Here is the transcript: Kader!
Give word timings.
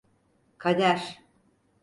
Kader! 0.57 1.19